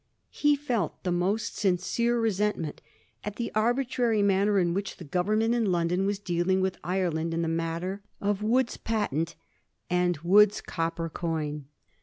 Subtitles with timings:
[0.31, 2.81] He felt the most sincere resentment
[3.23, 7.43] at the arbitrary manner in which the Government in London were dealing with Ireland in
[7.43, 9.35] the matter of Wood's patent
[9.91, 11.65] and Wood's copper coin.